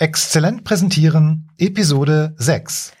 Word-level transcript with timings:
Exzellent 0.00 0.62
präsentieren, 0.62 1.48
Episode 1.58 2.32
6. 2.36 2.92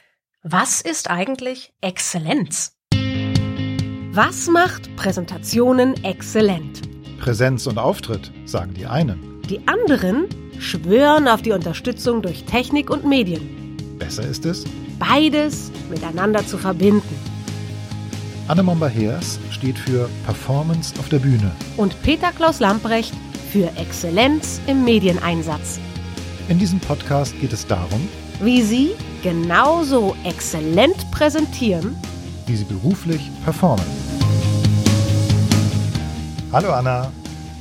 Was 0.42 0.80
ist 0.80 1.08
eigentlich 1.08 1.72
Exzellenz? 1.80 2.72
Was 4.10 4.48
macht 4.48 4.96
Präsentationen 4.96 6.02
exzellent? 6.02 6.82
Präsenz 7.20 7.68
und 7.68 7.78
Auftritt, 7.78 8.32
sagen 8.46 8.74
die 8.74 8.86
einen. 8.86 9.40
Die 9.48 9.60
anderen 9.68 10.26
schwören 10.58 11.28
auf 11.28 11.40
die 11.40 11.52
Unterstützung 11.52 12.20
durch 12.20 12.42
Technik 12.46 12.90
und 12.90 13.04
Medien. 13.04 13.76
Besser 14.00 14.24
ist 14.24 14.44
es, 14.44 14.64
Beides 14.98 15.70
miteinander 15.88 16.44
zu 16.44 16.58
verbinden. 16.58 17.14
Anne 18.48 18.64
Momber-Heers 18.64 19.38
steht 19.52 19.78
für 19.78 20.10
Performance 20.24 20.98
auf 20.98 21.08
der 21.10 21.20
Bühne. 21.20 21.52
Und 21.76 22.02
Peter 22.02 22.32
Klaus 22.32 22.58
Lamprecht 22.58 23.14
für 23.52 23.68
Exzellenz 23.76 24.60
im 24.66 24.84
Medieneinsatz. 24.84 25.78
In 26.48 26.58
diesem 26.58 26.80
Podcast 26.80 27.38
geht 27.40 27.52
es 27.52 27.66
darum, 27.66 28.08
Wie 28.40 28.62
Sie 28.62 28.94
genauso 29.22 30.16
exzellent 30.24 31.10
präsentieren, 31.10 31.94
wie 32.46 32.56
sie 32.56 32.64
beruflich 32.64 33.30
performen. 33.44 33.84
Hallo 36.50 36.72
Anna. 36.72 37.12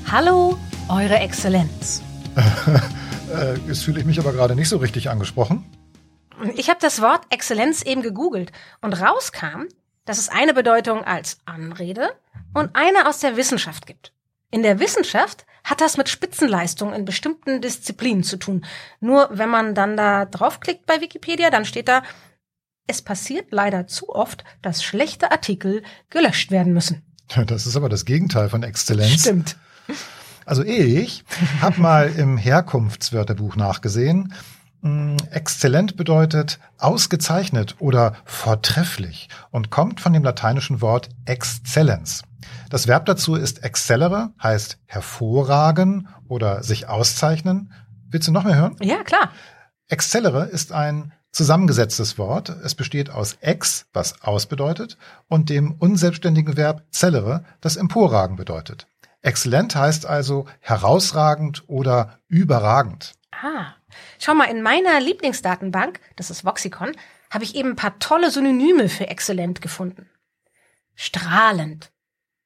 Hallo, 0.09 0.57
Eure 0.87 1.19
Exzellenz. 1.19 2.01
Äh, 3.27 3.59
jetzt 3.67 3.83
fühle 3.83 3.99
ich 3.99 4.05
mich 4.05 4.19
aber 4.21 4.31
gerade 4.31 4.55
nicht 4.55 4.69
so 4.69 4.77
richtig 4.77 5.09
angesprochen. 5.09 5.65
Ich 6.55 6.69
habe 6.69 6.79
das 6.79 7.01
Wort 7.01 7.25
Exzellenz 7.29 7.81
eben 7.81 8.01
gegoogelt 8.01 8.53
und 8.79 8.93
rauskam, 8.93 9.63
dass 10.05 10.17
es 10.17 10.29
eine 10.29 10.53
Bedeutung 10.53 11.03
als 11.03 11.39
Anrede 11.43 12.11
und 12.53 12.69
eine 12.73 13.05
aus 13.05 13.19
der 13.19 13.35
Wissenschaft 13.35 13.85
gibt. 13.85 14.13
In 14.49 14.63
der 14.63 14.79
Wissenschaft 14.79 15.45
hat 15.67 15.81
das 15.81 15.97
mit 15.97 16.07
Spitzenleistung 16.07 16.93
in 16.93 17.03
bestimmten 17.03 17.61
Disziplinen 17.61 18.23
zu 18.23 18.37
tun. 18.37 18.65
Nur 19.01 19.29
wenn 19.31 19.49
man 19.49 19.75
dann 19.75 19.97
da 19.97 20.23
draufklickt 20.25 20.85
bei 20.85 21.01
Wikipedia, 21.01 21.49
dann 21.49 21.65
steht 21.65 21.89
da, 21.89 22.03
es 22.87 23.01
passiert 23.01 23.47
leider 23.51 23.85
zu 23.85 24.07
oft, 24.09 24.45
dass 24.61 24.81
schlechte 24.81 25.29
Artikel 25.31 25.83
gelöscht 26.09 26.51
werden 26.51 26.73
müssen. 26.73 27.03
Das 27.47 27.67
ist 27.67 27.75
aber 27.75 27.89
das 27.89 28.05
Gegenteil 28.05 28.47
von 28.47 28.63
Exzellenz. 28.63 29.19
Stimmt. 29.19 29.57
Also 30.45 30.63
ich 30.63 31.25
habe 31.59 31.81
mal 31.81 32.09
im 32.15 32.37
Herkunftswörterbuch 32.37 33.57
nachgesehen. 33.57 34.33
Mm, 34.81 35.17
Exzellent 35.31 35.97
bedeutet 35.97 36.59
ausgezeichnet 36.77 37.75
oder 37.79 38.15
vortrefflich 38.25 39.29
und 39.51 39.69
kommt 39.69 39.99
von 39.99 40.13
dem 40.13 40.23
lateinischen 40.23 40.81
Wort 40.81 41.09
excellens. 41.25 42.23
Das 42.69 42.87
Verb 42.87 43.05
dazu 43.05 43.35
ist 43.35 43.63
excellere, 43.63 44.31
heißt 44.41 44.77
hervorragen 44.85 46.07
oder 46.27 46.63
sich 46.63 46.87
auszeichnen. 46.87 47.73
Willst 48.09 48.27
du 48.27 48.31
noch 48.31 48.43
mehr 48.43 48.55
hören? 48.55 48.75
Ja, 48.81 49.03
klar. 49.03 49.31
Excellere 49.87 50.45
ist 50.45 50.71
ein 50.71 51.13
zusammengesetztes 51.31 52.17
Wort. 52.17 52.49
Es 52.49 52.75
besteht 52.75 53.09
aus 53.09 53.37
ex, 53.41 53.87
was 53.93 54.21
aus 54.21 54.47
bedeutet, 54.47 54.97
und 55.27 55.49
dem 55.49 55.73
unselbstständigen 55.73 56.57
Verb 56.57 56.83
cellere, 56.91 57.43
das 57.61 57.75
emporragen 57.75 58.35
bedeutet. 58.35 58.87
Exzellent 59.21 59.75
heißt 59.75 60.05
also 60.05 60.45
herausragend 60.59 61.63
oder 61.67 62.19
überragend. 62.27 63.13
Ah, 63.31 63.73
schau 64.19 64.33
mal, 64.33 64.45
in 64.45 64.61
meiner 64.61 64.99
Lieblingsdatenbank, 64.99 65.99
das 66.15 66.29
ist 66.29 66.45
Voxicon, 66.45 66.95
habe 67.29 67.43
ich 67.43 67.55
eben 67.55 67.71
ein 67.71 67.75
paar 67.75 67.99
tolle 67.99 68.31
Synonyme 68.31 68.89
für 68.89 69.07
exzellent 69.07 69.61
gefunden. 69.61 70.09
Strahlend, 70.95 71.91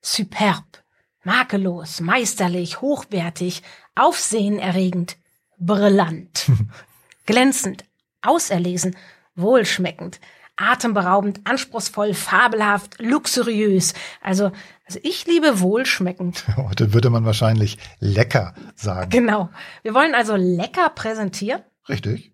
superb, 0.02 0.84
makellos, 1.24 2.00
meisterlich, 2.00 2.82
hochwertig, 2.82 3.62
aufsehenerregend, 3.96 5.18
brillant, 5.58 6.48
glänzend, 7.26 7.86
auserlesen, 8.22 8.96
wohlschmeckend, 9.36 10.20
atemberaubend, 10.62 11.42
anspruchsvoll, 11.46 12.14
fabelhaft, 12.14 13.00
luxuriös. 13.00 13.94
Also, 14.22 14.52
also 14.86 15.00
ich 15.04 15.26
liebe 15.26 15.60
wohlschmeckend. 15.60 16.46
Heute 16.58 16.94
würde 16.94 17.10
man 17.10 17.26
wahrscheinlich 17.26 17.78
lecker 18.00 18.54
sagen. 18.76 19.10
Genau. 19.10 19.50
Wir 19.84 19.94
wollen 19.94 20.16
also 20.16 20.36
lecker 20.36 20.90
präsentieren. 20.90 21.62
Richtig? 21.90 22.34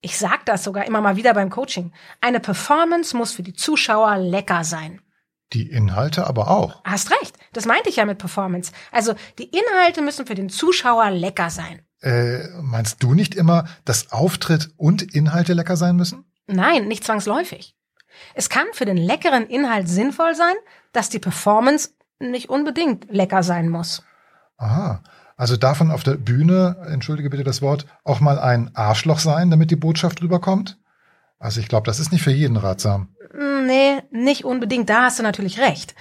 Ich 0.00 0.18
sag 0.18 0.44
das 0.46 0.64
sogar 0.64 0.86
immer 0.86 1.00
mal 1.00 1.16
wieder 1.16 1.32
beim 1.34 1.50
Coaching. 1.50 1.92
Eine 2.20 2.40
Performance 2.40 3.16
muss 3.16 3.32
für 3.32 3.44
die 3.44 3.54
Zuschauer 3.54 4.18
lecker 4.18 4.64
sein. 4.64 5.00
Die 5.52 5.70
Inhalte 5.70 6.26
aber 6.26 6.50
auch. 6.50 6.82
Hast 6.84 7.10
recht. 7.10 7.36
Das 7.52 7.66
meinte 7.66 7.88
ich 7.88 7.96
ja 7.96 8.06
mit 8.06 8.18
Performance. 8.18 8.72
Also 8.90 9.14
die 9.38 9.50
Inhalte 9.50 10.00
müssen 10.00 10.26
für 10.26 10.34
den 10.34 10.48
Zuschauer 10.48 11.10
lecker 11.10 11.50
sein. 11.50 11.82
Äh, 12.00 12.48
meinst 12.60 13.02
du 13.02 13.14
nicht 13.14 13.34
immer, 13.34 13.68
dass 13.84 14.10
Auftritt 14.10 14.70
und 14.76 15.02
Inhalte 15.14 15.52
lecker 15.52 15.76
sein 15.76 15.94
müssen? 15.94 16.24
Nein, 16.52 16.88
nicht 16.88 17.04
zwangsläufig. 17.04 17.74
Es 18.34 18.48
kann 18.48 18.66
für 18.72 18.84
den 18.84 18.96
leckeren 18.96 19.46
Inhalt 19.46 19.88
sinnvoll 19.88 20.34
sein, 20.34 20.54
dass 20.92 21.08
die 21.08 21.18
Performance 21.18 21.90
nicht 22.18 22.48
unbedingt 22.50 23.10
lecker 23.10 23.42
sein 23.42 23.68
muss. 23.68 24.02
Aha. 24.58 25.02
Also 25.36 25.56
davon 25.56 25.90
auf 25.90 26.04
der 26.04 26.14
Bühne, 26.14 26.76
entschuldige 26.88 27.30
bitte 27.30 27.42
das 27.42 27.62
Wort, 27.62 27.86
auch 28.04 28.20
mal 28.20 28.38
ein 28.38 28.70
Arschloch 28.74 29.18
sein, 29.18 29.50
damit 29.50 29.70
die 29.70 29.76
Botschaft 29.76 30.22
rüberkommt? 30.22 30.78
Also 31.38 31.60
ich 31.60 31.68
glaube, 31.68 31.86
das 31.86 31.98
ist 31.98 32.12
nicht 32.12 32.22
für 32.22 32.30
jeden 32.30 32.56
ratsam. 32.56 33.08
Hm, 33.32 33.52
Nee, 33.66 34.02
nicht 34.10 34.44
unbedingt. 34.44 34.88
Da 34.90 35.04
hast 35.04 35.18
du 35.18 35.22
natürlich 35.22 35.58
recht. 35.58 35.94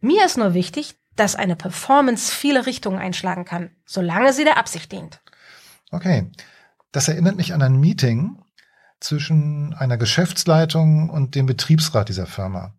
Mir 0.00 0.24
ist 0.24 0.38
nur 0.38 0.54
wichtig, 0.54 0.96
dass 1.16 1.36
eine 1.36 1.56
Performance 1.56 2.32
viele 2.34 2.66
Richtungen 2.66 2.98
einschlagen 2.98 3.44
kann, 3.44 3.70
solange 3.84 4.32
sie 4.32 4.44
der 4.44 4.56
Absicht 4.56 4.90
dient. 4.92 5.20
Okay. 5.90 6.30
Das 6.92 7.08
erinnert 7.08 7.36
mich 7.36 7.52
an 7.52 7.62
ein 7.62 7.78
Meeting 7.78 8.38
zwischen 9.00 9.74
einer 9.74 9.96
Geschäftsleitung 9.96 11.10
und 11.10 11.34
dem 11.34 11.46
Betriebsrat 11.46 12.08
dieser 12.08 12.26
Firma. 12.26 12.74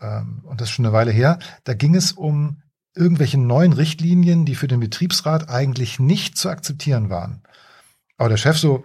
Ähm, 0.00 0.40
Und 0.44 0.60
das 0.60 0.68
ist 0.68 0.74
schon 0.74 0.86
eine 0.86 0.94
Weile 0.94 1.10
her. 1.10 1.38
Da 1.64 1.74
ging 1.74 1.94
es 1.94 2.12
um 2.12 2.62
irgendwelche 2.94 3.38
neuen 3.38 3.72
Richtlinien, 3.72 4.46
die 4.46 4.54
für 4.54 4.68
den 4.68 4.80
Betriebsrat 4.80 5.48
eigentlich 5.48 5.98
nicht 5.98 6.38
zu 6.38 6.48
akzeptieren 6.48 7.10
waren. 7.10 7.42
Aber 8.16 8.28
der 8.28 8.36
Chef 8.36 8.56
so, 8.56 8.84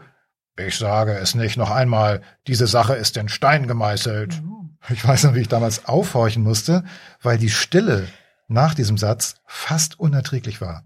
ich 0.57 0.77
sage 0.77 1.13
es 1.13 1.35
nicht 1.35 1.57
noch 1.57 1.71
einmal, 1.71 2.21
diese 2.47 2.67
Sache 2.67 2.95
ist 2.95 3.15
in 3.17 3.29
Stein 3.29 3.67
gemeißelt. 3.67 4.41
Ich 4.89 5.05
weiß 5.05 5.25
noch, 5.25 5.35
wie 5.35 5.41
ich 5.41 5.47
damals 5.47 5.85
aufhorchen 5.85 6.43
musste, 6.43 6.83
weil 7.21 7.37
die 7.37 7.49
Stille 7.49 8.07
nach 8.47 8.73
diesem 8.73 8.97
Satz 8.97 9.35
fast 9.45 9.99
unerträglich 9.99 10.61
war. 10.61 10.83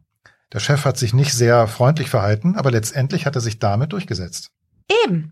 Der 0.51 0.59
Chef 0.59 0.85
hat 0.85 0.97
sich 0.97 1.13
nicht 1.13 1.33
sehr 1.33 1.67
freundlich 1.67 2.09
verhalten, 2.09 2.55
aber 2.55 2.71
letztendlich 2.71 3.25
hat 3.25 3.35
er 3.35 3.41
sich 3.41 3.59
damit 3.59 3.93
durchgesetzt. 3.93 4.51
Eben. 5.05 5.31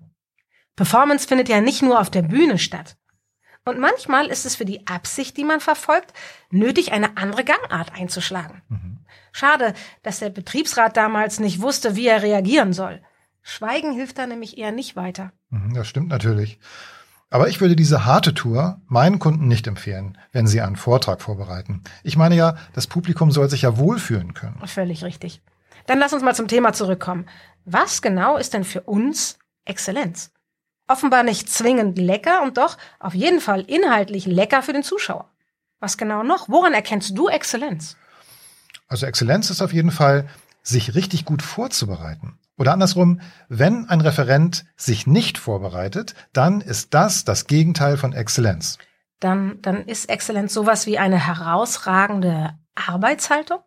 Performance 0.75 1.27
findet 1.27 1.49
ja 1.49 1.61
nicht 1.61 1.81
nur 1.81 1.99
auf 1.99 2.09
der 2.09 2.21
Bühne 2.21 2.57
statt. 2.57 2.97
Und 3.63 3.79
manchmal 3.79 4.27
ist 4.27 4.45
es 4.45 4.55
für 4.55 4.65
die 4.65 4.87
Absicht, 4.87 5.37
die 5.37 5.43
man 5.43 5.59
verfolgt, 5.59 6.13
nötig, 6.49 6.93
eine 6.93 7.17
andere 7.17 7.43
Gangart 7.43 7.93
einzuschlagen. 7.93 8.61
Schade, 9.31 9.73
dass 10.01 10.19
der 10.19 10.29
Betriebsrat 10.29 10.97
damals 10.97 11.39
nicht 11.39 11.61
wusste, 11.61 11.95
wie 11.95 12.07
er 12.07 12.23
reagieren 12.23 12.73
soll. 12.73 13.01
Schweigen 13.43 13.93
hilft 13.93 14.17
da 14.17 14.25
nämlich 14.27 14.57
eher 14.57 14.71
nicht 14.71 14.95
weiter. 14.95 15.31
Mhm, 15.49 15.73
Das 15.73 15.87
stimmt 15.87 16.09
natürlich. 16.09 16.59
Aber 17.29 17.47
ich 17.47 17.61
würde 17.61 17.75
diese 17.77 18.03
harte 18.05 18.33
Tour 18.33 18.81
meinen 18.87 19.19
Kunden 19.19 19.47
nicht 19.47 19.65
empfehlen, 19.67 20.17
wenn 20.31 20.47
sie 20.47 20.59
einen 20.61 20.75
Vortrag 20.75 21.21
vorbereiten. 21.21 21.81
Ich 22.03 22.17
meine 22.17 22.35
ja, 22.35 22.57
das 22.73 22.87
Publikum 22.87 23.31
soll 23.31 23.49
sich 23.49 23.61
ja 23.61 23.77
wohlfühlen 23.77 24.33
können. 24.33 24.59
Völlig 24.67 25.03
richtig. 25.05 25.41
Dann 25.85 25.99
lass 25.99 26.13
uns 26.13 26.23
mal 26.23 26.35
zum 26.35 26.47
Thema 26.49 26.73
zurückkommen. 26.73 27.27
Was 27.63 28.01
genau 28.01 28.37
ist 28.37 28.53
denn 28.53 28.63
für 28.65 28.81
uns 28.81 29.39
Exzellenz? 29.65 30.31
Offenbar 30.91 31.23
nicht 31.23 31.49
zwingend 31.49 31.97
lecker 31.97 32.41
und 32.43 32.57
doch 32.57 32.77
auf 32.99 33.13
jeden 33.13 33.39
Fall 33.39 33.61
inhaltlich 33.61 34.25
lecker 34.25 34.61
für 34.61 34.73
den 34.73 34.83
Zuschauer. 34.83 35.29
Was 35.79 35.97
genau 35.97 36.21
noch? 36.21 36.49
Woran 36.49 36.73
erkennst 36.73 37.17
du 37.17 37.29
Exzellenz? 37.29 37.95
Also 38.89 39.05
Exzellenz 39.05 39.49
ist 39.49 39.61
auf 39.61 39.71
jeden 39.71 39.91
Fall, 39.91 40.27
sich 40.63 40.93
richtig 40.93 41.23
gut 41.23 41.43
vorzubereiten. 41.43 42.37
Oder 42.57 42.73
andersrum, 42.73 43.21
wenn 43.47 43.87
ein 43.87 44.01
Referent 44.01 44.65
sich 44.75 45.07
nicht 45.07 45.37
vorbereitet, 45.37 46.13
dann 46.33 46.59
ist 46.59 46.93
das 46.93 47.23
das 47.23 47.47
Gegenteil 47.47 47.95
von 47.95 48.11
Exzellenz. 48.11 48.77
Dann, 49.21 49.61
dann 49.61 49.85
ist 49.85 50.09
Exzellenz 50.09 50.53
sowas 50.53 50.87
wie 50.87 50.99
eine 50.99 51.25
herausragende 51.25 52.59
Arbeitshaltung. 52.75 53.59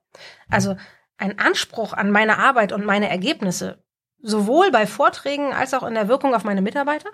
Also 0.50 0.76
ein 1.16 1.38
Anspruch 1.38 1.94
an 1.94 2.10
meine 2.10 2.38
Arbeit 2.38 2.72
und 2.72 2.84
meine 2.84 3.08
Ergebnisse, 3.08 3.82
sowohl 4.24 4.72
bei 4.72 4.86
Vorträgen 4.86 5.52
als 5.52 5.74
auch 5.74 5.84
in 5.84 5.94
der 5.94 6.08
Wirkung 6.08 6.34
auf 6.34 6.44
meine 6.44 6.62
Mitarbeiter? 6.62 7.10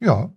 Ja, 0.00 0.30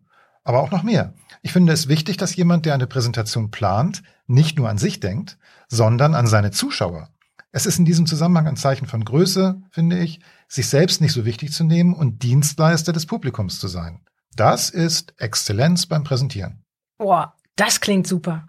aber 0.44 0.60
auch 0.60 0.71
noch 0.71 0.83
mehr. 0.83 1.13
Ich 1.42 1.54
finde 1.54 1.74
es 1.74 1.88
wichtig, 1.88 2.18
dass 2.18 2.36
jemand, 2.36 2.66
der 2.66 2.74
eine 2.74 2.88
Präsentation 2.88 3.51
plant, 3.51 4.04
nicht 4.27 4.57
nur 4.57 4.69
an 4.69 4.77
sich 4.77 5.00
denkt, 5.00 5.38
sondern 5.68 6.13
an 6.13 6.27
seine 6.27 6.51
Zuschauer. 6.51 7.10
Es 7.51 7.66
ist 7.66 7.80
in 7.80 7.86
diesem 7.86 8.06
Zusammenhang 8.06 8.48
ein 8.48 8.57
Zeichen 8.57 8.86
von 8.86 9.04
Größe, 9.04 9.62
finde 9.71 9.98
ich, 9.98 10.19
sich 10.48 10.68
selbst 10.68 11.01
nicht 11.01 11.13
so 11.13 11.25
wichtig 11.25 11.51
zu 11.51 11.63
nehmen 11.63 11.94
und 11.94 12.21
Dienstleister 12.21 12.94
des 12.94 13.06
Publikums 13.06 13.60
zu 13.60 13.68
sein. 13.68 14.01
Das 14.36 14.69
ist 14.69 15.13
Exzellenz 15.18 15.88
beim 15.88 16.04
Präsentieren. 16.04 16.63
Boah, 16.98 17.33
das 17.56 17.81
klingt 17.81 18.07
super. 18.07 18.48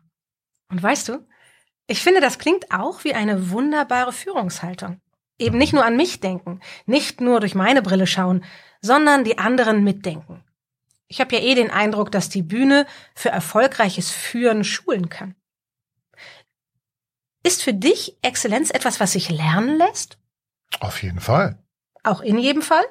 Und 0.70 0.82
weißt 0.82 1.08
du, 1.08 1.26
ich 1.86 2.02
finde, 2.02 2.20
das 2.20 2.38
klingt 2.38 2.70
auch 2.70 3.04
wie 3.04 3.14
eine 3.14 3.50
wunderbare 3.50 4.12
Führungshaltung. 4.12 5.00
Eben 5.40 5.56
nicht 5.56 5.72
nur 5.72 5.84
an 5.84 5.96
mich 5.96 6.20
denken, 6.20 6.60
nicht 6.84 7.20
nur 7.20 7.40
durch 7.40 7.54
meine 7.54 7.80
Brille 7.80 8.06
schauen, 8.06 8.44
sondern 8.82 9.24
die 9.24 9.38
anderen 9.38 9.82
mitdenken. 9.82 10.44
Ich 11.08 11.20
habe 11.20 11.34
ja 11.34 11.42
eh 11.42 11.54
den 11.54 11.70
Eindruck, 11.70 12.12
dass 12.12 12.28
die 12.28 12.42
Bühne 12.42 12.86
für 13.14 13.30
erfolgreiches 13.30 14.10
Führen 14.10 14.64
schulen 14.64 15.08
kann. 15.08 15.34
Ist 17.42 17.62
für 17.62 17.72
dich 17.72 18.18
Exzellenz 18.22 18.70
etwas, 18.70 19.00
was 19.00 19.12
sich 19.12 19.30
lernen 19.30 19.78
lässt? 19.78 20.18
Auf 20.78 21.02
jeden 21.02 21.20
Fall. 21.20 21.58
Auch 22.04 22.20
in 22.20 22.38
jedem 22.38 22.62
Fall? 22.62 22.84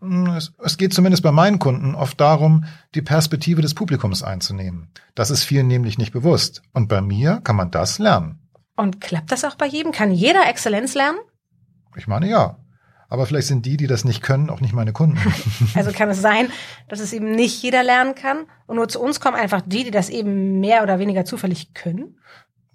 Hm, 0.00 0.28
es, 0.28 0.52
es, 0.58 0.78
geht 0.78 0.94
zumindest 0.94 1.24
bei 1.24 1.32
meinen 1.32 1.58
Kunden 1.58 1.96
oft 1.96 2.20
darum, 2.20 2.64
die 2.94 3.02
Perspektive 3.02 3.62
des 3.62 3.74
Publikums 3.74 4.22
einzunehmen. 4.22 4.92
Das 5.16 5.30
ist 5.30 5.42
vielen 5.42 5.66
nämlich 5.66 5.98
nicht 5.98 6.12
bewusst. 6.12 6.62
Und 6.72 6.88
bei 6.88 7.00
mir 7.00 7.40
kann 7.42 7.56
man 7.56 7.72
das 7.72 7.98
lernen. 7.98 8.48
Und 8.76 9.00
klappt 9.00 9.32
das 9.32 9.44
auch 9.44 9.56
bei 9.56 9.66
jedem? 9.66 9.92
Kann 9.92 10.12
jeder 10.12 10.48
Exzellenz 10.48 10.94
lernen? 10.94 11.18
Ich 11.96 12.06
meine 12.06 12.28
ja. 12.28 12.56
Aber 13.08 13.26
vielleicht 13.26 13.48
sind 13.48 13.66
die, 13.66 13.76
die 13.76 13.88
das 13.88 14.04
nicht 14.04 14.22
können, 14.22 14.50
auch 14.50 14.60
nicht 14.60 14.72
meine 14.72 14.92
Kunden. 14.92 15.18
also 15.74 15.90
kann 15.90 16.08
es 16.08 16.20
sein, 16.20 16.48
dass 16.88 17.00
es 17.00 17.12
eben 17.12 17.32
nicht 17.32 17.60
jeder 17.60 17.82
lernen 17.82 18.14
kann 18.14 18.46
und 18.66 18.76
nur 18.76 18.88
zu 18.88 19.00
uns 19.00 19.18
kommen 19.18 19.36
einfach 19.36 19.62
die, 19.66 19.82
die 19.82 19.90
das 19.90 20.08
eben 20.08 20.60
mehr 20.60 20.84
oder 20.84 21.00
weniger 21.00 21.24
zufällig 21.24 21.74
können? 21.74 22.16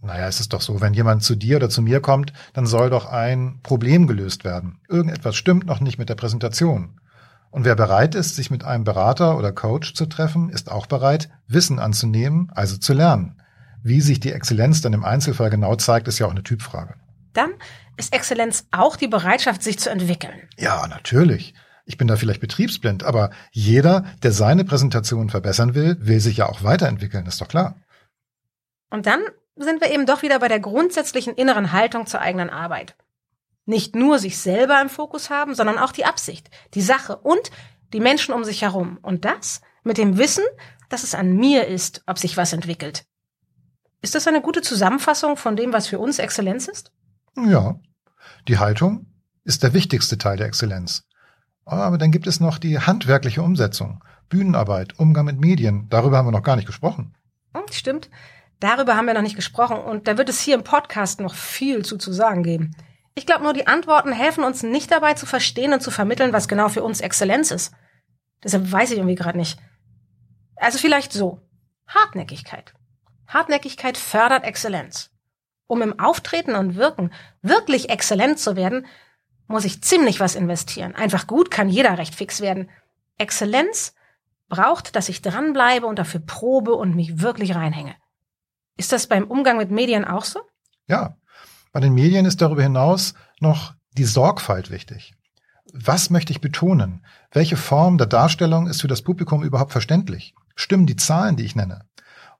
Naja, 0.01 0.27
es 0.27 0.41
ist 0.41 0.53
doch 0.53 0.61
so, 0.61 0.81
wenn 0.81 0.93
jemand 0.93 1.23
zu 1.23 1.35
dir 1.35 1.55
oder 1.55 1.69
zu 1.69 1.81
mir 1.81 2.01
kommt, 2.01 2.33
dann 2.53 2.65
soll 2.65 2.89
doch 2.89 3.05
ein 3.05 3.59
Problem 3.63 4.07
gelöst 4.07 4.43
werden. 4.43 4.79
Irgendetwas 4.89 5.35
stimmt 5.35 5.65
noch 5.65 5.79
nicht 5.79 5.97
mit 5.97 6.09
der 6.09 6.15
Präsentation. 6.15 6.99
Und 7.49 7.63
wer 7.63 7.75
bereit 7.75 8.13
ist, 8.13 8.35
sich 8.35 8.51
mit 8.51 8.65
einem 8.65 8.83
Berater 8.83 9.37
oder 9.37 9.53
Coach 9.53 9.93
zu 9.93 10.05
treffen, 10.05 10.49
ist 10.49 10.69
auch 10.69 10.85
bereit, 10.85 11.29
Wissen 11.47 11.79
anzunehmen, 11.79 12.51
also 12.53 12.75
zu 12.77 12.93
lernen. 12.93 13.41
Wie 13.81 14.01
sich 14.01 14.19
die 14.19 14.33
Exzellenz 14.33 14.81
dann 14.81 14.93
im 14.93 15.05
Einzelfall 15.05 15.49
genau 15.49 15.75
zeigt, 15.75 16.09
ist 16.09 16.19
ja 16.19 16.27
auch 16.27 16.31
eine 16.31 16.43
Typfrage. 16.43 16.95
Dann 17.35 17.53
ist 17.97 18.13
Exzellenz 18.13 18.67
auch 18.71 18.95
die 18.95 19.07
Bereitschaft, 19.07 19.61
sich 19.61 19.79
zu 19.79 19.89
entwickeln. 19.89 20.49
Ja, 20.57 20.87
natürlich. 20.87 21.53
Ich 21.85 21.97
bin 21.97 22.07
da 22.07 22.15
vielleicht 22.15 22.41
betriebsblind, 22.41 23.03
aber 23.03 23.29
jeder, 23.51 24.05
der 24.23 24.31
seine 24.31 24.65
Präsentation 24.65 25.29
verbessern 25.29 25.75
will, 25.75 25.97
will 25.99 26.19
sich 26.19 26.37
ja 26.37 26.49
auch 26.49 26.63
weiterentwickeln, 26.63 27.27
ist 27.27 27.39
doch 27.41 27.47
klar. 27.47 27.75
Und 28.89 29.05
dann 29.05 29.21
sind 29.55 29.81
wir 29.81 29.91
eben 29.91 30.05
doch 30.05 30.23
wieder 30.23 30.39
bei 30.39 30.47
der 30.47 30.59
grundsätzlichen 30.59 31.35
inneren 31.35 31.71
Haltung 31.71 32.07
zur 32.07 32.21
eigenen 32.21 32.49
Arbeit. 32.49 32.95
Nicht 33.65 33.95
nur 33.95 34.19
sich 34.19 34.37
selber 34.37 34.81
im 34.81 34.89
Fokus 34.89 35.29
haben, 35.29 35.55
sondern 35.55 35.77
auch 35.77 35.91
die 35.91 36.05
Absicht, 36.05 36.49
die 36.73 36.81
Sache 36.81 37.17
und 37.17 37.51
die 37.93 37.99
Menschen 37.99 38.33
um 38.33 38.43
sich 38.43 38.61
herum. 38.61 38.99
Und 39.01 39.25
das 39.25 39.61
mit 39.83 39.97
dem 39.97 40.17
Wissen, 40.17 40.43
dass 40.89 41.03
es 41.03 41.15
an 41.15 41.35
mir 41.35 41.67
ist, 41.67 42.03
ob 42.07 42.17
sich 42.17 42.37
was 42.37 42.53
entwickelt. 42.53 43.05
Ist 44.01 44.15
das 44.15 44.27
eine 44.27 44.41
gute 44.41 44.61
Zusammenfassung 44.61 45.37
von 45.37 45.55
dem, 45.55 45.73
was 45.73 45.87
für 45.87 45.99
uns 45.99 46.19
Exzellenz 46.19 46.67
ist? 46.67 46.91
Ja. 47.37 47.79
Die 48.47 48.57
Haltung 48.57 49.07
ist 49.43 49.63
der 49.63 49.73
wichtigste 49.73 50.17
Teil 50.17 50.37
der 50.37 50.47
Exzellenz. 50.47 51.03
Aber 51.65 51.97
dann 51.97 52.11
gibt 52.11 52.27
es 52.27 52.39
noch 52.39 52.57
die 52.57 52.79
handwerkliche 52.79 53.41
Umsetzung, 53.41 54.03
Bühnenarbeit, 54.29 54.99
Umgang 54.99 55.25
mit 55.25 55.39
Medien. 55.39 55.87
Darüber 55.89 56.17
haben 56.17 56.27
wir 56.27 56.31
noch 56.31 56.43
gar 56.43 56.55
nicht 56.55 56.67
gesprochen. 56.67 57.15
Hm, 57.53 57.63
stimmt. 57.71 58.09
Darüber 58.59 58.95
haben 58.95 59.07
wir 59.07 59.13
noch 59.13 59.21
nicht 59.21 59.35
gesprochen 59.35 59.77
und 59.77 60.07
da 60.07 60.17
wird 60.17 60.29
es 60.29 60.39
hier 60.39 60.55
im 60.55 60.63
Podcast 60.63 61.19
noch 61.19 61.33
viel 61.33 61.83
zu 61.83 61.97
zu 61.97 62.13
sagen 62.13 62.43
geben. 62.43 62.75
Ich 63.15 63.25
glaube 63.25 63.43
nur, 63.43 63.53
die 63.53 63.67
Antworten 63.67 64.11
helfen 64.11 64.43
uns 64.43 64.63
nicht 64.63 64.91
dabei 64.91 65.13
zu 65.13 65.25
verstehen 65.25 65.73
und 65.73 65.81
zu 65.81 65.91
vermitteln, 65.91 66.33
was 66.33 66.47
genau 66.47 66.69
für 66.69 66.83
uns 66.83 67.01
Exzellenz 67.01 67.51
ist. 67.51 67.73
Deshalb 68.43 68.71
weiß 68.71 68.91
ich 68.91 68.97
irgendwie 68.97 69.15
gerade 69.15 69.37
nicht. 69.37 69.59
Also 70.57 70.77
vielleicht 70.77 71.13
so. 71.13 71.41
Hartnäckigkeit. 71.87 72.73
Hartnäckigkeit 73.27 73.97
fördert 73.97 74.43
Exzellenz. 74.43 75.11
Um 75.67 75.81
im 75.81 75.99
Auftreten 75.99 76.55
und 76.55 76.75
Wirken 76.75 77.11
wirklich 77.41 77.89
exzellent 77.89 78.39
zu 78.39 78.55
werden, 78.55 78.85
muss 79.47 79.65
ich 79.65 79.81
ziemlich 79.81 80.19
was 80.19 80.35
investieren. 80.35 80.95
Einfach 80.95 81.27
gut 81.27 81.51
kann 81.51 81.69
jeder 81.69 81.97
recht 81.97 82.15
fix 82.15 82.41
werden. 82.41 82.69
Exzellenz 83.17 83.93
braucht, 84.49 84.95
dass 84.95 85.09
ich 85.09 85.21
dranbleibe 85.21 85.85
und 85.85 85.99
dafür 85.99 86.19
probe 86.19 86.73
und 86.73 86.95
mich 86.95 87.21
wirklich 87.21 87.55
reinhänge. 87.55 87.95
Ist 88.77 88.91
das 88.91 89.07
beim 89.07 89.25
Umgang 89.25 89.57
mit 89.57 89.71
Medien 89.71 90.05
auch 90.05 90.25
so? 90.25 90.39
Ja. 90.87 91.17
Bei 91.71 91.79
den 91.79 91.93
Medien 91.93 92.25
ist 92.25 92.41
darüber 92.41 92.63
hinaus 92.63 93.15
noch 93.39 93.73
die 93.97 94.05
Sorgfalt 94.05 94.71
wichtig. 94.71 95.13
Was 95.73 96.09
möchte 96.09 96.31
ich 96.31 96.41
betonen? 96.41 97.05
Welche 97.31 97.57
Form 97.57 97.97
der 97.97 98.07
Darstellung 98.07 98.67
ist 98.67 98.81
für 98.81 98.87
das 98.87 99.01
Publikum 99.01 99.43
überhaupt 99.43 99.71
verständlich? 99.71 100.35
Stimmen 100.55 100.85
die 100.85 100.95
Zahlen, 100.95 101.35
die 101.35 101.43
ich 101.43 101.55
nenne? 101.55 101.85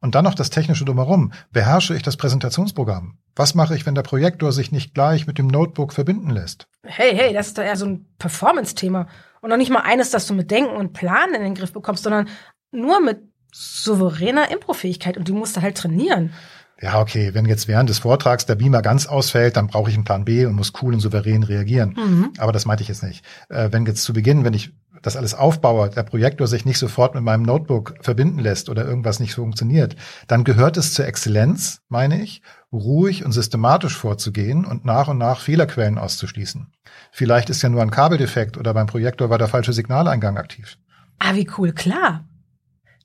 Und 0.06 0.14
dann 0.14 0.24
noch 0.24 0.36
das 0.36 0.52
technische 0.52 0.86
drumherum. 0.86 1.34
Beherrsche 1.52 1.96
ich 1.96 2.04
das 2.04 2.16
Präsentationsprogramm? 2.16 3.18
Was 3.36 3.56
mache 3.56 3.76
ich, 3.76 3.88
wenn 3.88 3.96
der 3.96 4.04
Projektor 4.04 4.52
sich 4.52 4.72
nicht 4.72 4.94
gleich 4.94 5.26
mit 5.26 5.40
dem 5.40 5.48
Notebook 5.48 5.94
verbinden 5.94 6.30
lässt? 6.30 6.68
Hey, 6.84 7.16
hey, 7.16 7.34
das 7.34 7.48
ist 7.48 7.58
doch 7.58 7.64
eher 7.64 7.76
so 7.76 7.88
ein 7.88 8.06
Performance-Thema. 8.20 9.08
Und 9.42 9.50
noch 9.50 9.58
nicht 9.58 9.72
mal 9.72 9.80
eines, 9.80 10.12
das 10.12 10.28
du 10.28 10.36
mit 10.36 10.52
Denken 10.52 10.76
und 10.76 10.94
Planen 10.94 11.34
in 11.34 11.42
den 11.42 11.56
Griff 11.56 11.74
bekommst, 11.74 12.04
sondern 12.04 12.30
nur 12.72 13.02
mit 13.02 13.18
souveräner 13.52 14.52
Improfähigkeit 14.52 15.18
und 15.18 15.28
die 15.28 15.32
musst 15.32 15.58
du 15.58 15.64
halt 15.64 15.76
trainieren. 15.76 16.34
Ja, 16.80 17.00
okay, 17.02 17.34
wenn 17.34 17.46
jetzt 17.46 17.68
während 17.68 17.90
des 17.90 18.00
Vortrags 18.00 18.46
der 18.46 18.56
Beamer 18.56 18.84
ganz 18.84 19.08
ausfällt, 19.08 19.58
dann 19.58 19.68
brauche 19.68 19.90
ich 19.90 19.96
einen 19.96 20.04
Plan 20.04 20.26
B 20.26 20.46
und 20.46 20.54
muss 20.54 20.74
cool 20.82 20.94
und 20.94 21.00
souverän 21.00 21.42
reagieren. 21.42 21.96
Mhm. 21.98 22.34
Aber 22.38 22.52
das 22.52 22.66
meinte 22.66 22.84
ich 22.84 22.90
jetzt 22.90 23.02
nicht. 23.02 23.26
Äh, 23.50 23.70
wenn 23.72 23.88
jetzt 23.88 24.04
zu 24.04 24.14
Beginn, 24.14 24.44
wenn 24.44 24.54
ich 24.54 24.74
das 25.06 25.16
alles 25.16 25.34
aufbaue, 25.34 25.90
der 25.90 26.04
Projektor 26.04 26.48
sich 26.48 26.66
nicht 26.66 26.80
sofort 26.80 27.16
mit 27.16 27.24
meinem 27.24 27.44
Notebook 27.44 27.96
verbinden 28.02 28.40
lässt 28.40 28.70
oder 28.70 28.86
irgendwas 28.86 29.20
nicht 29.20 29.36
funktioniert, 29.36 29.96
dann 30.28 30.44
gehört 30.44 30.78
es 30.78 30.94
zur 30.94 31.06
Exzellenz, 31.06 31.82
meine 31.90 32.22
ich, 32.22 32.42
ruhig 32.72 33.24
und 33.24 33.32
systematisch 33.32 33.96
vorzugehen 33.96 34.66
und 34.66 34.86
nach 34.86 35.08
und 35.08 35.18
nach 35.18 35.40
Fehlerquellen 35.40 35.98
auszuschließen. 35.98 36.68
Vielleicht 37.12 37.50
ist 37.50 37.62
ja 37.62 37.70
nur 37.70 37.82
ein 37.82 37.92
Kabeldefekt 37.92 38.58
oder 38.58 38.74
beim 38.74 38.88
Projektor 38.88 39.30
war 39.30 39.38
der 39.38 39.48
falsche 39.48 39.74
Signaleingang 39.74 40.38
aktiv. 40.38 40.78
Ah, 41.20 41.36
wie 41.36 41.50
cool, 41.58 41.72
klar. 41.72 42.26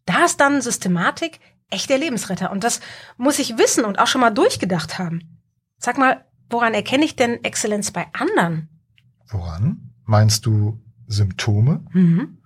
Da 0.07 0.25
ist 0.25 0.41
dann 0.41 0.63
Systematik 0.63 1.41
echt 1.71 1.91
der 1.91 1.99
Lebensretter. 1.99 2.51
Und 2.51 2.65
das 2.65 2.81
muss 3.17 3.39
ich 3.39 3.59
wissen 3.59 3.85
und 3.85 3.99
auch 3.99 4.07
schon 4.07 4.21
mal 4.21 4.31
durchgedacht 4.31 4.99
haben. 4.99 5.39
Sag 5.79 5.99
mal, 5.99 6.25
woran 6.49 6.75
erkenne 6.75 7.05
ich 7.05 7.17
denn 7.17 7.45
Exzellenz 7.45 7.91
bei 7.91 8.07
anderen? 8.13 8.69
Woran? 9.29 9.93
Meinst 10.05 10.45
du 10.47 10.81
Symptome. 11.11 11.85
Mhm. 11.93 12.39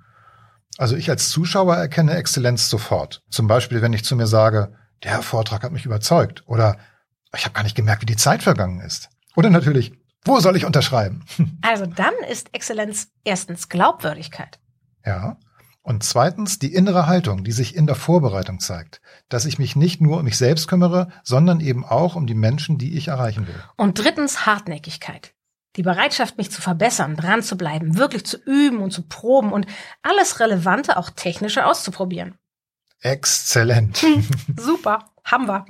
Also 0.76 0.96
ich 0.96 1.08
als 1.08 1.30
Zuschauer 1.30 1.76
erkenne 1.76 2.16
Exzellenz 2.16 2.68
sofort. 2.68 3.22
Zum 3.30 3.46
Beispiel, 3.46 3.80
wenn 3.82 3.92
ich 3.92 4.04
zu 4.04 4.16
mir 4.16 4.26
sage, 4.26 4.74
der 5.04 5.22
Vortrag 5.22 5.62
hat 5.62 5.72
mich 5.72 5.86
überzeugt 5.86 6.42
oder 6.46 6.76
ich 7.36 7.44
habe 7.44 7.54
gar 7.54 7.62
nicht 7.62 7.76
gemerkt, 7.76 8.02
wie 8.02 8.06
die 8.06 8.16
Zeit 8.16 8.42
vergangen 8.42 8.80
ist. 8.80 9.08
Oder 9.36 9.50
natürlich, 9.50 9.92
wo 10.24 10.40
soll 10.40 10.56
ich 10.56 10.64
unterschreiben? 10.64 11.24
Also 11.62 11.86
dann 11.86 12.14
ist 12.30 12.54
Exzellenz 12.54 13.08
erstens 13.24 13.68
Glaubwürdigkeit. 13.68 14.58
Ja. 15.04 15.38
Und 15.82 16.02
zweitens 16.02 16.58
die 16.58 16.72
innere 16.72 17.06
Haltung, 17.06 17.44
die 17.44 17.52
sich 17.52 17.76
in 17.76 17.86
der 17.86 17.94
Vorbereitung 17.94 18.58
zeigt, 18.58 19.02
dass 19.28 19.44
ich 19.44 19.58
mich 19.58 19.76
nicht 19.76 20.00
nur 20.00 20.18
um 20.18 20.24
mich 20.24 20.38
selbst 20.38 20.66
kümmere, 20.66 21.08
sondern 21.22 21.60
eben 21.60 21.84
auch 21.84 22.16
um 22.16 22.26
die 22.26 22.34
Menschen, 22.34 22.78
die 22.78 22.96
ich 22.96 23.08
erreichen 23.08 23.46
will. 23.46 23.62
Und 23.76 23.98
drittens 24.02 24.46
Hartnäckigkeit. 24.46 25.33
Die 25.76 25.82
Bereitschaft, 25.82 26.38
mich 26.38 26.50
zu 26.50 26.62
verbessern, 26.62 27.16
dran 27.16 27.42
zu 27.42 27.56
bleiben, 27.56 27.96
wirklich 27.96 28.24
zu 28.24 28.36
üben 28.36 28.78
und 28.78 28.92
zu 28.92 29.02
proben 29.02 29.52
und 29.52 29.66
alles 30.02 30.38
Relevante, 30.40 30.96
auch 30.96 31.10
technische 31.10 31.66
auszuprobieren. 31.66 32.38
Exzellent. 33.00 33.98
Hm, 33.98 34.26
super, 34.56 35.10
haben 35.24 35.46
wir. 35.48 35.66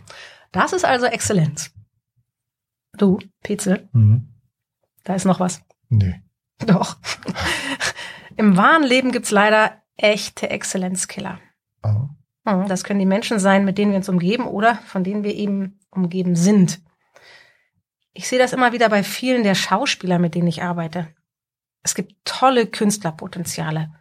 Das 0.52 0.72
ist 0.72 0.84
also 0.84 1.06
Exzellenz. 1.06 1.72
Du, 2.96 3.18
Petzel, 3.42 3.88
mhm. 3.92 4.28
da 5.02 5.14
ist 5.14 5.24
noch 5.24 5.40
was. 5.40 5.62
Nee. 5.88 6.22
Doch. 6.64 6.96
Im 8.36 8.56
wahren 8.56 8.84
Leben 8.84 9.10
gibt's 9.10 9.30
leider 9.30 9.82
echte 9.96 10.50
Exzellenzkiller. 10.50 11.40
Oh. 11.82 12.08
Hm, 12.46 12.68
das 12.68 12.84
können 12.84 13.00
die 13.00 13.06
Menschen 13.06 13.38
sein, 13.38 13.64
mit 13.64 13.78
denen 13.78 13.92
wir 13.92 13.98
uns 13.98 14.08
umgeben 14.08 14.46
oder 14.46 14.76
von 14.86 15.02
denen 15.02 15.24
wir 15.24 15.34
eben 15.34 15.80
umgeben 15.90 16.36
sind. 16.36 16.80
Ich 18.14 18.28
sehe 18.28 18.38
das 18.38 18.52
immer 18.52 18.72
wieder 18.72 18.88
bei 18.88 19.02
vielen 19.02 19.42
der 19.42 19.56
Schauspieler, 19.56 20.20
mit 20.20 20.36
denen 20.36 20.46
ich 20.46 20.62
arbeite. 20.62 21.08
Es 21.82 21.96
gibt 21.96 22.14
tolle 22.24 22.66
Künstlerpotenziale, 22.66 23.92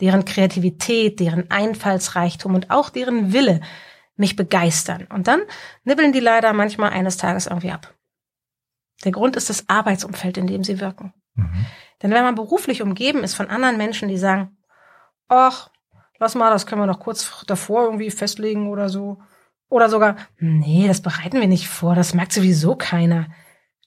deren 0.00 0.26
Kreativität, 0.26 1.18
deren 1.18 1.50
Einfallsreichtum 1.50 2.54
und 2.54 2.70
auch 2.70 2.90
deren 2.90 3.32
Wille 3.32 3.62
mich 4.16 4.36
begeistern. 4.36 5.06
Und 5.10 5.26
dann 5.26 5.40
nibbeln 5.82 6.12
die 6.12 6.20
leider 6.20 6.52
manchmal 6.52 6.90
eines 6.90 7.16
Tages 7.16 7.46
irgendwie 7.46 7.72
ab. 7.72 7.94
Der 9.04 9.12
Grund 9.12 9.34
ist 9.34 9.50
das 9.50 9.68
Arbeitsumfeld, 9.68 10.36
in 10.36 10.46
dem 10.46 10.62
sie 10.62 10.78
wirken. 10.78 11.14
Mhm. 11.34 11.66
Denn 12.02 12.10
wenn 12.10 12.22
man 12.22 12.34
beruflich 12.34 12.82
umgeben 12.82 13.24
ist 13.24 13.34
von 13.34 13.48
anderen 13.48 13.78
Menschen, 13.78 14.08
die 14.08 14.18
sagen, 14.18 14.56
ach, 15.28 15.70
lass 16.18 16.34
mal, 16.34 16.50
das 16.50 16.66
können 16.66 16.82
wir 16.82 16.86
noch 16.86 17.00
kurz 17.00 17.44
davor 17.46 17.84
irgendwie 17.84 18.10
festlegen 18.10 18.68
oder 18.68 18.90
so. 18.90 19.22
Oder 19.68 19.88
sogar, 19.88 20.16
nee, 20.38 20.86
das 20.86 21.00
bereiten 21.00 21.40
wir 21.40 21.48
nicht 21.48 21.68
vor, 21.68 21.94
das 21.94 22.14
merkt 22.14 22.32
sowieso 22.32 22.76
keiner 22.76 23.26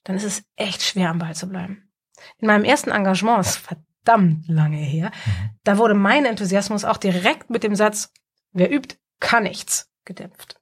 dann 0.08 0.16
ist 0.16 0.24
es 0.24 0.44
echt 0.56 0.82
schwer 0.82 1.10
am 1.10 1.20
Ball 1.20 1.36
zu 1.36 1.48
bleiben. 1.48 1.90
In 2.38 2.48
meinem 2.48 2.64
ersten 2.64 2.92
Engagement, 2.92 3.42
ist 3.42 3.58
verdammt 3.58 4.48
lange 4.48 4.78
her, 4.78 5.12
mhm. 5.26 5.50
da 5.64 5.78
wurde 5.78 5.94
mein 5.94 6.26
Enthusiasmus 6.26 6.86
auch 6.86 6.98
direkt 6.98 7.50
mit 7.50 7.64
dem 7.64 7.76
Satz, 7.76 8.12
wer 8.54 8.72
übt, 8.72 8.96
kann 9.20 9.44
nichts, 9.44 9.90
gedämpft. 10.06 10.60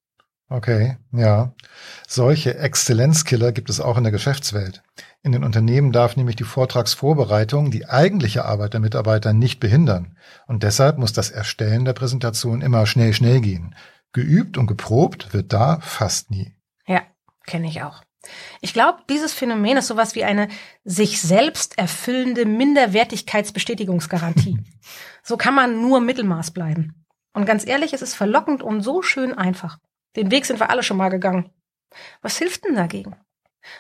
Okay, 0.48 0.98
ja. 1.12 1.54
Solche 2.08 2.58
Exzellenzkiller 2.58 3.52
gibt 3.52 3.70
es 3.70 3.80
auch 3.80 3.98
in 3.98 4.04
der 4.04 4.12
Geschäftswelt. 4.12 4.84
In 5.24 5.32
den 5.32 5.44
Unternehmen 5.44 5.92
darf 5.92 6.16
nämlich 6.16 6.36
die 6.36 6.44
Vortragsvorbereitung 6.44 7.72
die 7.72 7.88
eigentliche 7.88 8.46
Arbeit 8.46 8.74
der 8.74 8.80
Mitarbeiter 8.80 9.34
nicht 9.34 9.60
behindern. 9.60 10.18
Und 10.46 10.62
deshalb 10.62 11.00
muss 11.00 11.14
das 11.14 11.32
Erstellen 11.32 11.84
der 11.86 11.94
Präsentation 11.94 12.62
immer 12.62 12.86
schnell, 12.86 13.14
schnell 13.14 13.42
gehen. 13.42 13.76
Geübt 14.14 14.58
und 14.58 14.68
geprobt 14.68 15.34
wird 15.34 15.52
da 15.52 15.80
fast 15.82 16.30
nie. 16.30 16.56
Ja, 16.86 17.02
kenne 17.48 17.68
ich 17.68 17.82
auch. 17.82 18.05
Ich 18.62 18.74
glaube, 18.74 19.00
dieses 19.10 19.34
Phänomen 19.34 19.78
ist 19.78 19.88
sowas 19.88 20.16
wie 20.16 20.24
eine 20.24 20.48
sich 20.84 21.22
selbst 21.22 21.78
erfüllende 21.78 22.46
Minderwertigkeitsbestätigungsgarantie. 22.46 24.60
so 25.24 25.38
kann 25.38 25.56
man 25.56 25.82
nur 25.82 26.02
Mittelmaß 26.02 26.52
bleiben. 26.52 27.06
Und 27.34 27.46
ganz 27.46 27.68
ehrlich, 27.68 27.94
es 27.94 28.02
ist 28.02 28.16
verlockend 28.16 28.64
und 28.64 28.82
so 28.82 29.02
schön 29.02 29.34
einfach. 29.34 29.78
Den 30.16 30.32
Weg 30.32 30.46
sind 30.46 30.60
wir 30.60 30.70
alle 30.70 30.84
schon 30.84 30.98
mal 30.98 31.10
gegangen. 31.10 31.52
Was 32.22 32.38
hilft 32.38 32.66
denn 32.66 32.76
dagegen? 32.76 33.16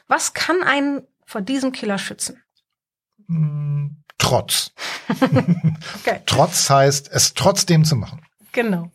Was 0.07 0.33
kann 0.33 0.63
einen 0.63 1.01
vor 1.25 1.41
diesem 1.41 1.71
Killer 1.71 1.97
schützen? 1.97 2.43
Mm, 3.27 3.87
Trotz. 4.17 4.71
okay. 5.09 6.21
Trotz 6.25 6.69
heißt, 6.69 7.09
es 7.11 7.33
trotzdem 7.33 7.85
zu 7.85 7.95
machen. 7.95 8.25
Genau. 8.53 8.91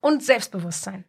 Und 0.00 0.22
Selbstbewusstsein. 0.22 1.04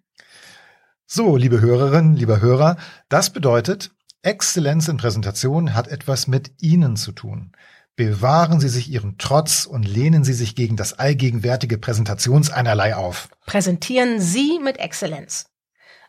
So, 1.16 1.38
liebe 1.38 1.62
Hörerinnen, 1.62 2.16
lieber 2.16 2.42
Hörer, 2.42 2.76
das 3.08 3.30
bedeutet, 3.30 3.92
Exzellenz 4.24 4.88
in 4.88 4.98
Präsentation 4.98 5.76
hat 5.76 5.88
etwas 5.88 6.26
mit 6.26 6.54
Ihnen 6.60 6.96
zu 6.96 7.12
tun. 7.12 7.52
Bewahren 7.96 8.60
Sie 8.60 8.68
sich 8.68 8.90
Ihren 8.90 9.20
Trotz 9.20 9.68
und 9.68 9.84
lehnen 9.84 10.24
Sie 10.24 10.34
sich 10.34 10.56
gegen 10.56 10.76
das 10.76 10.98
allgegenwärtige 10.98 11.78
Präsentationseinerlei 11.78 12.96
auf. 12.96 13.30
Präsentieren 13.46 14.20
Sie 14.20 14.58
mit 14.58 14.80
Exzellenz. 14.80 15.46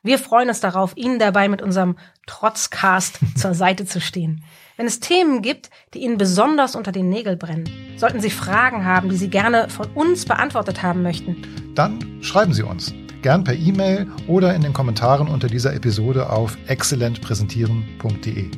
Wir 0.03 0.19
freuen 0.19 0.49
uns 0.49 0.61
darauf, 0.61 0.97
Ihnen 0.97 1.19
dabei 1.19 1.51
mit 1.51 1.61
unserem 1.61 1.99
Trotzcast 2.27 3.19
zur 3.37 3.53
Seite 3.53 3.85
zu 3.85 4.01
stehen. 4.01 4.43
Wenn 4.79 4.87
es 4.87 5.01
Themen 5.01 5.43
gibt, 5.43 5.69
die 5.93 5.99
Ihnen 5.99 6.17
besonders 6.17 6.75
unter 6.75 6.93
den 6.93 7.11
Nägeln 7.11 7.39
brennen, 7.39 7.69
sollten 7.99 8.21
Sie 8.21 8.31
Fragen 8.31 8.87
haben, 8.87 9.11
die 9.11 9.19
Sie 9.19 9.29
gerne 9.29 9.69
von 9.69 9.87
uns 9.93 10.25
beantwortet 10.25 10.83
haben 10.83 11.03
möchten, 11.03 11.75
dann 11.75 12.23
schreiben 12.23 12.55
Sie 12.55 12.63
uns. 12.63 12.95
Gern 13.25 13.43
per 13.43 13.55
E-Mail 13.55 14.07
oder 14.29 14.55
in 14.55 14.61
den 14.61 14.75
Kommentaren 14.75 15.29
unter 15.29 15.49
dieser 15.49 15.73
Episode 15.73 16.29
auf 16.29 16.59
exzellentpräsentieren.de. 16.67 18.51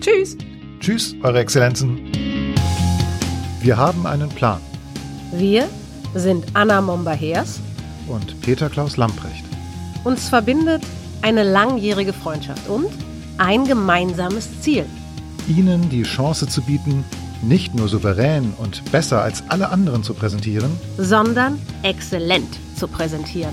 Tschüss. 0.00 0.38
Tschüss, 0.80 1.14
Eure 1.22 1.40
Exzellenzen. 1.40 2.00
Wir 3.60 3.76
haben 3.76 4.06
einen 4.06 4.30
Plan. 4.30 4.62
Wir 5.30 5.68
sind 6.14 6.46
Anna 6.54 6.80
Momba-Hers 6.80 7.60
und 8.08 8.40
Peter 8.40 8.70
Klaus 8.70 8.96
Lamprecht. 8.96 9.44
Uns 10.04 10.30
verbindet 10.30 10.82
eine 11.20 11.42
langjährige 11.42 12.14
Freundschaft 12.14 12.66
und 12.66 12.88
ein 13.36 13.66
gemeinsames 13.66 14.62
Ziel. 14.62 14.86
Ihnen 15.48 15.90
die 15.90 16.04
Chance 16.04 16.48
zu 16.48 16.62
bieten, 16.62 17.04
nicht 17.42 17.74
nur 17.74 17.88
souverän 17.88 18.54
und 18.56 18.90
besser 18.90 19.20
als 19.20 19.44
alle 19.50 19.68
anderen 19.68 20.02
zu 20.02 20.14
präsentieren, 20.14 20.70
sondern 20.96 21.58
exzellent 21.82 22.58
zu 22.74 22.88
präsentieren. 22.88 23.52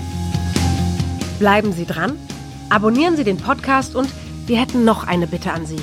Bleiben 1.38 1.72
Sie 1.72 1.86
dran, 1.86 2.12
abonnieren 2.70 3.16
Sie 3.16 3.24
den 3.24 3.36
Podcast 3.36 3.94
und 3.94 4.08
wir 4.46 4.60
hätten 4.60 4.84
noch 4.84 5.06
eine 5.06 5.26
Bitte 5.26 5.52
an 5.52 5.66
Sie. 5.66 5.76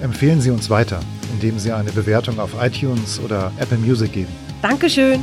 Empfehlen 0.00 0.40
Sie 0.40 0.50
uns 0.50 0.70
weiter, 0.70 1.00
indem 1.32 1.58
Sie 1.58 1.72
eine 1.72 1.92
Bewertung 1.92 2.38
auf 2.38 2.50
iTunes 2.60 3.20
oder 3.20 3.52
Apple 3.58 3.78
Music 3.78 4.12
geben. 4.12 4.32
Dankeschön. 4.62 5.20